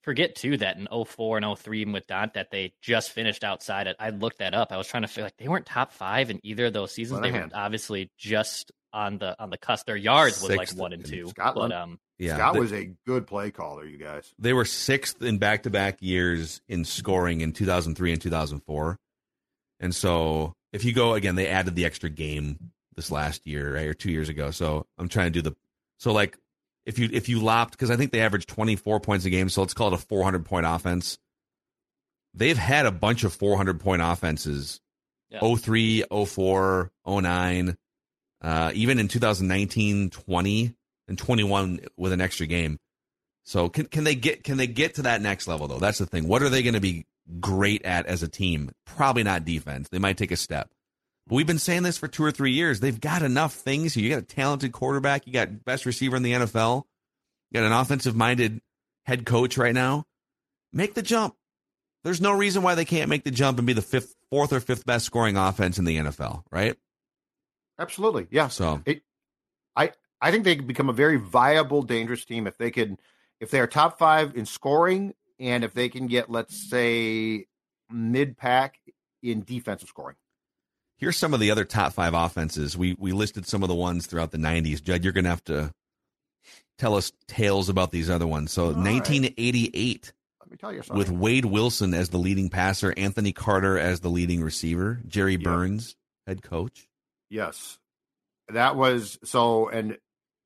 forget 0.03 0.35
too 0.35 0.57
that 0.59 0.77
in 0.77 0.89
04 1.05 1.39
and 1.39 1.59
03 1.59 1.85
with 1.87 2.07
Daunte 2.07 2.35
that 2.35 2.51
they 2.51 2.73
just 2.81 3.11
finished 3.11 3.45
outside 3.45 3.87
it. 3.87 3.97
I 3.99 4.11
looked 4.11 4.39
that 4.39 4.55
up. 4.55 4.73
I 4.73 4.77
was 4.77 4.87
trying 4.87 5.03
to 5.03 5.09
feel 5.09 5.25
like 5.25 5.37
they 5.37 5.49
weren't 5.49 5.67
top 5.67 5.93
five 5.93 6.31
in 6.31 6.41
either 6.43 6.67
of 6.67 6.73
those 6.73 6.93
seasons. 6.93 7.21
They 7.21 7.31
were 7.31 7.49
obviously 7.55 8.11
just 8.19 8.73
on 8.93 9.19
the 9.19 9.41
on 9.41 9.51
the 9.51 9.59
cusp. 9.59 9.87
Their 9.87 9.97
yards 9.97 10.41
was 10.41 10.51
sixth 10.51 10.75
like 10.75 10.81
one 10.81 10.93
and 10.93 11.05
two. 11.05 11.29
Scotland. 11.29 11.71
But, 11.71 11.77
um, 11.77 11.99
yeah, 12.19 12.37
Scott 12.37 12.59
was 12.59 12.73
a 12.73 12.93
good 13.07 13.27
play 13.27 13.51
caller. 13.51 13.85
You 13.85 13.99
guys. 13.99 14.33
They 14.39 14.53
were 14.53 14.65
sixth 14.65 15.23
in 15.23 15.39
back 15.39 15.65
to 15.65 15.71
back 15.71 15.99
years 16.01 16.61
in 16.69 16.85
scoring 16.85 17.41
in 17.41 17.53
2003 17.53 18.13
and 18.13 18.21
2004. 18.21 18.99
And 19.81 19.95
so 19.95 20.55
if 20.73 20.85
you 20.85 20.93
go 20.93 21.15
again, 21.15 21.35
they 21.35 21.49
added 21.49 21.75
the 21.75 21.85
extra 21.85 22.11
game 22.11 22.71
this 22.95 23.11
last 23.11 23.47
year, 23.47 23.75
right, 23.75 23.87
or 23.87 23.95
two 23.95 24.11
years 24.11 24.29
ago. 24.29 24.51
So 24.51 24.87
I'm 24.99 25.09
trying 25.09 25.33
to 25.33 25.43
do 25.43 25.43
the 25.43 25.57
so 25.99 26.13
like 26.13 26.39
if 26.87 26.99
you 26.99 27.09
if 27.13 27.29
you 27.29 27.41
lopped 27.41 27.73
because 27.73 27.91
I 27.91 27.97
think 27.97 28.13
they 28.13 28.21
averaged 28.21 28.49
24 28.49 29.01
points 29.01 29.25
a 29.25 29.31
game, 29.31 29.49
so 29.49 29.61
let's 29.61 29.75
call 29.75 29.89
it 29.89 29.95
a 29.95 29.99
400 29.99 30.45
point 30.45 30.67
offense. 30.67 31.19
They've 32.35 32.57
had 32.57 32.87
a 32.87 32.93
bunch 32.93 33.25
of 33.25 33.33
400 33.33 33.81
point 33.81 34.03
offenses. 34.03 34.81
Yeah. 35.31 35.55
03, 35.57 36.05
04, 36.27 36.91
09, 37.07 37.77
uh, 38.43 38.73
even 38.75 38.99
in 38.99 39.09
2019, 39.09 40.11
20, 40.11 40.75
and 41.09 41.19
21 41.19 41.81
with 41.97 42.13
an 42.13 42.21
extra 42.21 42.47
game. 42.47 42.79
So 43.45 43.69
can 43.69 43.87
can 43.87 44.05
they 44.05 44.15
get 44.15 44.45
can 44.45 44.57
they 44.57 44.67
get 44.67 44.97
to 44.97 45.03
that 45.03 45.21
next 45.21 45.49
level 45.49 45.69
though? 45.69 45.79
That's 45.79 45.99
the 45.99 46.07
thing. 46.07 46.29
What 46.29 46.43
are 46.43 46.49
they 46.49 46.63
going 46.63 46.75
to 46.75 46.81
be 46.81 47.07
great 47.41 47.85
at 47.85 48.07
as 48.07 48.23
a 48.23 48.29
team? 48.29 48.71
Probably 48.85 49.23
not 49.23 49.45
defense. 49.45 49.89
They 49.89 49.99
might 49.99 50.17
take 50.17 50.31
a 50.31 50.37
step. 50.37 50.71
But 51.33 51.37
we've 51.37 51.47
been 51.47 51.59
saying 51.59 51.83
this 51.83 51.97
for 51.97 52.09
two 52.09 52.23
or 52.23 52.31
three 52.31 52.53
years. 52.53 52.81
They've 52.81 53.01
got 53.01 53.23
enough 53.23 53.55
things. 53.55 53.97
You 53.97 54.11
got 54.11 54.19
a 54.19 54.21
talented 54.21 54.73
quarterback. 54.73 55.27
You 55.27 55.33
got 55.33 55.65
best 55.65 55.87
receiver 55.87 56.15
in 56.15 56.23
the 56.23 56.33
NFL. 56.33 56.83
You 57.51 57.59
got 57.59 57.67
an 57.67 57.73
offensive 57.73 58.15
minded 58.15 58.61
head 59.07 59.25
coach 59.25 59.57
right 59.57 59.73
now. 59.73 60.05
Make 60.75 60.93
the 60.93 61.01
jump. 61.01 61.35
There's 62.05 62.21
no 62.21 62.33
reason 62.33 62.63
why 62.63 62.75
they 62.75 62.85
can't 62.85 63.09
make 63.09 63.25
the 63.25 63.31
jump 63.31 63.57
and 63.57 63.67
be 63.67 63.73
the 63.73 63.81
fifth, 63.81 64.15
fourth 64.29 64.53
or 64.53 64.61
fifth 64.61 64.85
best 64.85 65.07
scoring 65.07 65.39
offense 65.39 65.79
in 65.79 65.87
the 65.87 65.97
NFL, 65.97 66.43
right? 66.51 66.77
Absolutely. 67.79 68.27
Yeah. 68.31 68.49
So 68.49 68.83
it, 68.85 69.01
I 69.75 69.93
I 70.21 70.33
think 70.33 70.45
they 70.45 70.57
could 70.57 70.67
become 70.67 70.91
a 70.91 70.93
very 70.93 71.17
viable, 71.17 71.81
dangerous 71.81 72.27
team 72.27 72.47
if 72.47 72.59
they 72.59 72.71
could 72.71 72.99
if 73.41 73.51
they 73.51 73.61
are 73.61 73.67
top 73.67 73.99
five 73.99 74.37
in 74.37 74.45
scoring 74.45 75.15
and 75.41 75.65
if 75.65 75.73
they 75.73 75.89
can 75.89 76.09
get, 76.09 76.29
let's 76.29 76.69
say, 76.69 77.47
mid 77.91 78.37
pack 78.37 78.77
in 79.23 79.45
defensive 79.45 79.89
scoring. 79.89 80.17
Here's 81.03 81.17
some 81.17 81.35
of 81.35 81.41
the 81.41 81.51
other 81.51 81.65
top 81.65 81.95
five 81.95 82.15
offenses. 82.15 82.79
We 82.79 82.95
we 82.97 83.11
listed 83.11 83.45
some 83.45 83.65
of 83.65 83.69
the 83.69 83.75
ones 83.75 84.07
throughout 84.07 84.31
the 84.31 84.39
90s. 84.39 84.81
Judd, 84.81 85.03
you're 85.03 85.13
going 85.13 85.25
to 85.25 85.31
have 85.31 85.43
to 85.47 85.75
tell 86.79 86.95
us 86.95 87.11
tales 87.27 87.69
about 87.69 87.91
these 87.91 88.09
other 88.09 88.29
ones. 88.29 88.53
So, 88.53 88.67
All 88.67 88.75
1988. 88.75 89.75
Right. 89.75 90.13
Let 90.39 90.51
me 90.53 90.57
tell 90.57 90.73
you 90.73 90.83
something. 90.83 90.97
With 90.97 91.11
Wade 91.11 91.45
Wilson 91.45 91.93
as 91.93 92.11
the 92.11 92.19
leading 92.19 92.51
passer, 92.51 92.95
Anthony 92.97 93.33
Carter 93.33 93.81
as 93.81 93.99
the 93.99 94.11
leading 94.11 94.45
receiver, 94.45 95.01
Jerry 95.09 95.33
yep. 95.33 95.43
Burns, 95.43 95.97
head 96.25 96.41
coach. 96.41 96.87
Yes. 97.29 97.81
That 98.51 98.77
was 98.77 99.19
so, 99.25 99.69
and 99.71 99.99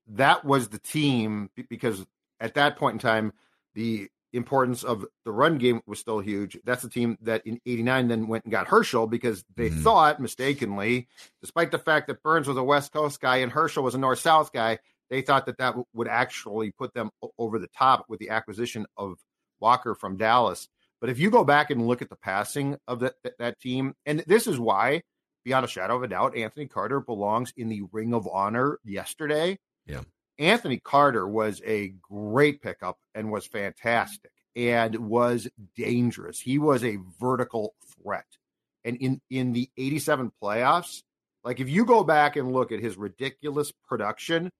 that 0.06 0.42
was 0.42 0.68
the 0.68 0.78
team 0.78 1.50
because 1.68 2.06
at 2.40 2.54
that 2.54 2.78
point 2.78 2.94
in 2.94 2.98
time, 3.00 3.34
the 3.75 4.08
importance 4.36 4.82
of 4.82 5.04
the 5.24 5.32
run 5.32 5.58
game 5.58 5.80
was 5.86 5.98
still 5.98 6.20
huge. 6.20 6.58
That's 6.64 6.82
the 6.82 6.88
team 6.88 7.16
that 7.22 7.46
in 7.46 7.60
89 7.66 8.08
then 8.08 8.28
went 8.28 8.44
and 8.44 8.52
got 8.52 8.66
Herschel 8.66 9.06
because 9.06 9.44
they 9.56 9.70
mm-hmm. 9.70 9.82
thought 9.82 10.20
mistakenly, 10.20 11.08
despite 11.40 11.70
the 11.70 11.78
fact 11.78 12.06
that 12.08 12.22
Burns 12.22 12.48
was 12.48 12.56
a 12.56 12.64
West 12.64 12.92
Coast 12.92 13.20
guy 13.20 13.36
and 13.38 13.52
Herschel 13.52 13.82
was 13.82 13.94
a 13.94 13.98
North 13.98 14.18
South 14.18 14.52
guy, 14.52 14.78
they 15.10 15.22
thought 15.22 15.46
that 15.46 15.58
that 15.58 15.70
w- 15.70 15.86
would 15.94 16.08
actually 16.08 16.70
put 16.72 16.92
them 16.94 17.10
over 17.38 17.58
the 17.58 17.68
top 17.68 18.06
with 18.08 18.18
the 18.20 18.30
acquisition 18.30 18.86
of 18.96 19.18
Walker 19.60 19.94
from 19.94 20.16
Dallas. 20.16 20.68
But 21.00 21.10
if 21.10 21.18
you 21.18 21.30
go 21.30 21.44
back 21.44 21.70
and 21.70 21.86
look 21.86 22.02
at 22.02 22.08
the 22.08 22.16
passing 22.16 22.76
of 22.88 23.00
that, 23.00 23.14
that, 23.22 23.38
that 23.38 23.60
team, 23.60 23.94
and 24.06 24.24
this 24.26 24.46
is 24.46 24.58
why, 24.58 25.02
beyond 25.44 25.64
a 25.64 25.68
shadow 25.68 25.96
of 25.96 26.02
a 26.02 26.08
doubt, 26.08 26.36
Anthony 26.36 26.66
Carter 26.66 27.00
belongs 27.00 27.52
in 27.56 27.68
the 27.68 27.82
Ring 27.92 28.14
of 28.14 28.26
Honor 28.26 28.78
yesterday. 28.84 29.58
Yeah. 29.86 30.00
Anthony 30.38 30.78
Carter 30.78 31.26
was 31.26 31.62
a 31.64 31.94
great 32.02 32.62
pickup 32.62 32.98
and 33.14 33.30
was 33.30 33.46
fantastic 33.46 34.32
and 34.54 34.96
was 34.96 35.48
dangerous. 35.76 36.40
He 36.40 36.58
was 36.58 36.84
a 36.84 36.98
vertical 37.20 37.74
threat. 38.02 38.26
And 38.84 38.96
in, 38.96 39.20
in 39.30 39.52
the 39.52 39.68
87 39.76 40.32
playoffs, 40.42 41.02
like 41.44 41.60
if 41.60 41.68
you 41.68 41.84
go 41.84 42.04
back 42.04 42.36
and 42.36 42.52
look 42.52 42.72
at 42.72 42.80
his 42.80 42.96
ridiculous 42.96 43.72
production, 43.88 44.50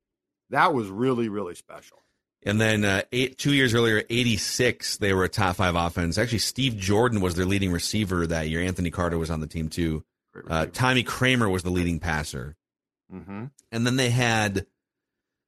that 0.51 0.75
was 0.75 0.89
really, 0.89 1.29
really 1.29 1.55
special. 1.55 1.99
And 2.45 2.61
then 2.61 2.85
uh, 2.85 3.03
eight, 3.13 3.39
two 3.39 3.53
years 3.53 3.75
earlier, 3.75 4.05
86, 4.09 4.99
they 4.99 5.13
were 5.13 5.25
a 5.25 5.29
top 5.29 5.57
five 5.57 5.75
offense. 5.75 6.17
Actually, 6.17 6.39
Steve 6.39 6.77
Jordan 6.77 7.21
was 7.21 7.35
their 7.35 7.47
leading 7.47 7.73
receiver 7.73 8.27
that 8.27 8.49
year. 8.49 8.61
Anthony 8.61 8.91
Carter 8.91 9.19
was 9.19 9.31
on 9.31 9.41
the 9.41 9.47
team 9.47 9.69
too. 9.69 10.05
Uh, 10.49 10.67
Tommy 10.67 11.03
Kramer 11.03 11.49
was 11.49 11.63
the 11.63 11.71
leading 11.71 11.99
passer. 11.99 12.57
Mm-hmm. 13.13 13.47
And 13.73 13.87
then 13.87 13.97
they 13.97 14.11
had 14.11 14.67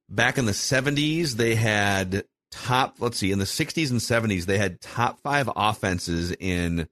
back 0.09 0.38
in 0.38 0.47
the 0.47 0.53
70s, 0.53 1.33
they 1.33 1.55
had 1.55 2.25
top, 2.50 2.97
let's 2.99 3.19
see, 3.19 3.33
in 3.33 3.38
the 3.38 3.45
60s 3.45 3.91
and 3.91 4.00
70s, 4.00 4.47
they 4.47 4.59
had 4.59 4.81
top 4.81 5.21
five 5.21 5.50
offenses 5.55 6.33
in 6.33 6.88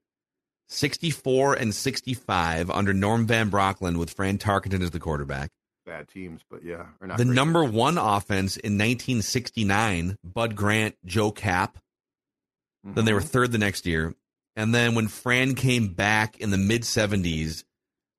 64 0.69 1.55
and 1.55 1.75
65 1.75 2.71
under 2.71 2.93
Norm 2.93 3.27
Van 3.27 3.51
Brocklin 3.51 3.99
with 3.99 4.11
Fran 4.11 4.39
Tarkenton 4.39 4.83
as 4.83 4.91
the 4.91 5.01
quarterback. 5.01 5.51
Bad 5.85 6.09
teams, 6.09 6.41
but 6.51 6.65
yeah. 6.65 6.87
the 7.17 7.25
number 7.25 7.63
one 7.63 7.97
offense 7.97 8.57
in 8.57 8.73
1969, 8.73 10.17
Bud 10.25 10.57
Grant, 10.57 10.97
Joe 11.05 11.31
Kapp. 11.31 11.77
Mm-hmm. 12.85 12.95
Then 12.95 13.05
they 13.05 13.13
were 13.13 13.21
mm-hmm. 13.21 13.29
third 13.29 13.53
the 13.53 13.59
next 13.59 13.87
year. 13.87 14.15
And 14.57 14.75
then 14.75 14.95
when 14.97 15.07
Fran 15.07 15.55
came 15.55 15.89
back 15.89 16.39
in 16.39 16.51
the 16.51 16.57
mid 16.57 16.83
70s, 16.83 17.63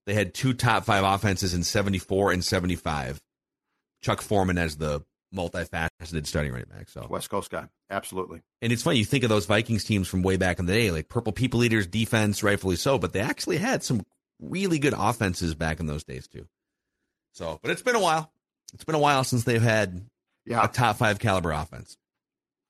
they 0.06 0.14
had 0.14 0.34
two 0.34 0.54
top 0.54 0.86
five 0.86 1.04
offenses 1.04 1.54
in 1.54 1.64
74 1.64 2.32
and 2.32 2.46
75. 2.46 3.20
Chuck 4.08 4.22
Foreman 4.22 4.58
as 4.58 4.78
the 4.78 5.02
multifaceted 5.36 6.26
starting 6.26 6.54
running 6.54 6.70
back. 6.70 6.88
So 6.88 7.06
West 7.10 7.30
Coast 7.30 7.52
guy, 7.52 7.68
absolutely. 7.90 8.42
And 8.62 8.72
it's 8.72 8.84
funny, 8.84 9.00
you 9.00 9.04
think 9.06 9.26
of 9.26 9.30
those 9.30 9.46
Vikings 9.46 9.84
teams 9.84 10.08
from 10.08 10.22
way 10.22 10.38
back 10.38 10.60
in 10.60 10.66
the 10.66 10.72
day, 10.74 10.92
like 10.92 11.10
Purple 11.10 11.34
People 11.34 11.62
Eaters 11.62 11.86
defense, 11.88 12.42
rightfully 12.42 12.78
so, 12.78 12.98
but 12.98 13.12
they 13.12 13.20
actually 13.20 13.58
had 13.58 13.84
some 13.84 14.06
really 14.42 14.80
good 14.80 14.94
offenses 14.98 15.56
back 15.56 15.82
in 15.82 15.88
those 15.88 16.06
days 16.06 16.26
too. 16.30 16.48
So, 17.34 17.60
but 17.62 17.70
it's 17.72 17.82
been 17.82 17.98
a 17.98 18.00
while. 18.00 18.32
It's 18.74 18.86
been 18.86 18.96
a 18.96 19.00
while 19.00 19.26
since 19.26 19.44
they've 19.44 19.62
had 19.62 20.06
Yeah. 20.46 20.64
a 20.64 20.70
top 20.70 20.96
five 20.96 21.20
caliber 21.20 21.52
offense. 21.52 21.98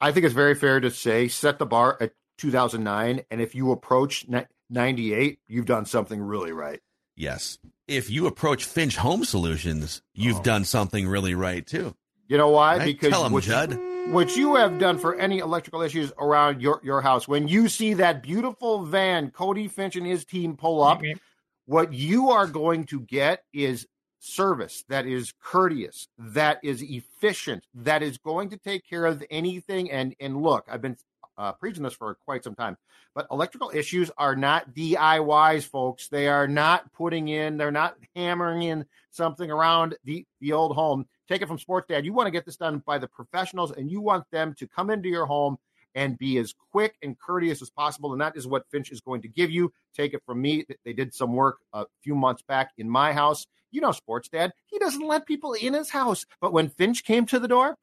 I 0.02 0.12
think 0.12 0.26
it's 0.26 0.34
very 0.34 0.56
fair 0.56 0.80
to 0.80 0.90
say 0.90 1.28
set 1.28 1.60
the 1.60 1.68
bar 1.68 1.98
at 2.02 2.14
2009, 2.40 3.22
and 3.30 3.42
if 3.42 3.54
you 3.54 3.72
approach 3.72 4.26
98, 4.72 5.40
you've 5.48 5.66
done 5.68 5.86
something 5.86 6.20
really 6.20 6.52
right. 6.52 6.82
Yes. 7.18 7.58
If 7.88 8.10
you 8.10 8.28
approach 8.28 8.64
Finch 8.64 8.96
Home 8.98 9.26
Solutions, 9.26 10.02
you've 10.14 10.40
Oh. 10.40 10.44
done 10.44 10.64
something 10.66 11.08
really 11.08 11.34
right 11.34 11.66
too. 11.66 11.96
You 12.28 12.38
know 12.38 12.50
why? 12.50 12.78
Right? 12.78 12.86
Because 12.86 13.10
Tell 13.10 13.26
'em, 13.26 13.32
what, 13.32 13.44
Judd. 13.44 13.80
what 14.12 14.36
you 14.36 14.56
have 14.56 14.78
done 14.80 15.00
for 15.00 15.16
any 15.16 15.40
electrical 15.40 15.82
issues 15.82 16.12
around 16.20 16.62
your, 16.62 16.80
your 16.84 17.02
house, 17.02 17.28
when 17.28 17.48
you 17.48 17.70
see 17.70 17.94
that 17.96 18.22
beautiful 18.22 18.86
van 18.86 19.32
Cody 19.32 19.68
Finch 19.68 19.96
and 19.96 20.06
his 20.06 20.26
team 20.26 20.56
pull 20.56 20.84
up, 20.84 21.02
mm-hmm. 21.02 21.18
what 21.66 21.94
you 21.94 22.30
are 22.30 22.46
going 22.48 22.84
to 22.86 23.00
get 23.00 23.44
is 23.52 23.88
service 24.20 24.84
that 24.90 25.06
is 25.06 25.34
courteous, 25.42 26.08
that 26.18 26.60
is 26.64 26.82
efficient, 26.84 27.66
that 27.74 28.04
is 28.04 28.18
going 28.18 28.50
to 28.50 28.58
take 28.58 28.86
care 28.88 29.06
of 29.06 29.24
anything. 29.32 29.90
And 29.90 30.14
and 30.20 30.42
look, 30.42 30.68
I've 30.70 30.82
been 30.82 30.98
uh, 31.38 31.54
preaching 31.54 31.84
this 31.84 31.94
for 31.94 32.16
quite 32.26 32.44
some 32.44 32.56
time, 32.56 32.78
but 33.16 33.28
electrical 33.32 33.72
issues 33.74 34.12
are 34.18 34.36
not 34.36 34.74
DIYs, 34.74 35.66
folks. 35.66 36.08
They 36.08 36.28
are 36.28 36.48
not 36.48 36.92
putting 36.94 37.28
in, 37.28 37.58
they're 37.58 37.72
not 37.72 37.96
hammering 38.16 38.64
in 38.64 38.86
something 39.12 39.50
around 39.50 39.96
the 40.04 40.26
the 40.42 40.54
old 40.54 40.76
home. 40.76 41.06
Take 41.28 41.42
it 41.42 41.48
from 41.48 41.60
Sports 41.60 41.88
Dad. 41.88 42.06
You 42.06 42.14
want 42.14 42.28
to 42.28 42.32
get 42.32 42.46
this 42.46 42.58
done 42.58 42.82
by 42.86 42.98
the 42.98 43.08
professionals, 43.08 43.72
and 43.72 43.92
you 43.92 44.02
want 44.02 44.26
them 44.32 44.54
to 44.60 44.68
come 44.68 44.90
into 44.90 45.10
your 45.10 45.26
home 45.26 45.58
and 45.98 46.18
be 46.18 46.38
as 46.38 46.54
quick 46.72 46.96
and 47.02 47.20
courteous 47.20 47.62
as 47.62 47.72
possible. 47.72 48.12
And 48.14 48.22
that 48.22 48.38
is 48.38 48.48
what 48.48 48.70
Finch 48.72 48.92
is 48.92 49.02
going 49.02 49.22
to 49.24 49.28
give 49.28 49.50
you. 49.50 49.74
Take 49.96 50.14
it 50.14 50.22
from 50.26 50.40
me. 50.40 50.64
They 50.86 50.94
did 50.94 51.14
some 51.14 51.34
work 51.34 51.58
a 51.74 51.86
few 52.04 52.14
months 52.14 52.44
back 52.44 52.70
in 52.78 52.88
my 52.88 53.14
house. 53.14 53.48
You 53.72 53.82
know, 53.82 53.92
sports 53.92 54.30
dad, 54.30 54.54
he 54.68 54.78
doesn't 54.78 55.06
let 55.06 55.26
people 55.26 55.54
in 55.54 55.74
his 55.74 55.90
house. 55.90 56.26
But 56.40 56.54
when 56.54 56.70
Finch 56.70 57.04
came 57.04 57.26
to 57.26 57.40
the 57.40 57.48
door, 57.48 57.78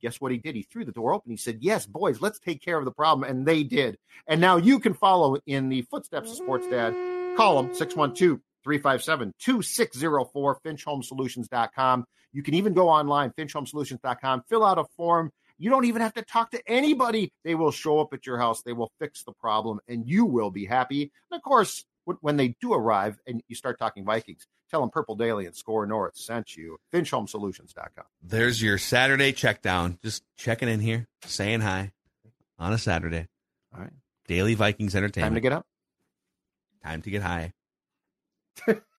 guess 0.00 0.20
what 0.20 0.32
he 0.32 0.38
did? 0.38 0.54
He 0.54 0.62
threw 0.62 0.84
the 0.84 0.92
door 0.92 1.12
open. 1.14 1.30
He 1.30 1.36
said, 1.36 1.58
Yes, 1.60 1.86
boys, 1.86 2.20
let's 2.20 2.38
take 2.38 2.62
care 2.62 2.78
of 2.78 2.84
the 2.84 2.92
problem. 2.92 3.28
And 3.28 3.46
they 3.46 3.62
did. 3.62 3.98
And 4.26 4.40
now 4.40 4.56
you 4.56 4.78
can 4.78 4.94
follow 4.94 5.36
in 5.46 5.68
the 5.68 5.82
footsteps 5.82 6.30
of 6.30 6.36
sports 6.36 6.66
dad. 6.68 6.94
Call 7.36 7.62
them 7.62 7.74
612 7.74 8.40
357 8.64 9.34
2604, 9.38 10.60
finchhomesolutions.com. 10.64 12.04
You 12.32 12.42
can 12.42 12.54
even 12.54 12.74
go 12.74 12.88
online, 12.88 13.30
finchhomesolutions.com, 13.30 14.44
fill 14.48 14.64
out 14.64 14.78
a 14.78 14.84
form. 14.96 15.32
You 15.58 15.68
don't 15.68 15.84
even 15.84 16.00
have 16.00 16.14
to 16.14 16.22
talk 16.22 16.52
to 16.52 16.62
anybody. 16.66 17.32
They 17.44 17.54
will 17.54 17.70
show 17.70 18.00
up 18.00 18.14
at 18.14 18.26
your 18.26 18.38
house. 18.38 18.62
They 18.62 18.72
will 18.72 18.92
fix 18.98 19.24
the 19.24 19.32
problem, 19.32 19.78
and 19.88 20.08
you 20.08 20.24
will 20.24 20.50
be 20.50 20.64
happy. 20.64 21.12
And 21.30 21.38
of 21.38 21.42
course, 21.42 21.84
when 22.20 22.36
they 22.36 22.56
do 22.60 22.72
arrive 22.72 23.18
and 23.26 23.42
you 23.48 23.56
start 23.56 23.78
talking 23.78 24.04
Vikings, 24.04 24.46
tell 24.70 24.80
them 24.80 24.90
Purple 24.90 25.16
Daily 25.16 25.46
and 25.46 25.54
SKOR 25.54 25.86
North 25.86 26.16
sent 26.16 26.56
you. 26.56 26.78
FinchHomeSolutions.com. 26.92 28.04
There's 28.22 28.62
your 28.62 28.78
Saturday 28.78 29.32
check 29.32 29.62
down. 29.62 29.98
Just 30.02 30.22
checking 30.36 30.68
in 30.68 30.80
here, 30.80 31.08
saying 31.24 31.60
hi 31.60 31.92
on 32.58 32.72
a 32.72 32.78
Saturday. 32.78 33.28
All 33.74 33.80
right. 33.80 33.92
Daily 34.26 34.54
Vikings 34.54 34.94
Entertainment. 34.94 35.30
Time 35.30 35.34
to 35.34 35.40
get 35.40 35.52
up. 35.52 35.66
Time 36.84 37.02
to 37.02 37.10
get 37.10 37.22
high. 37.22 37.52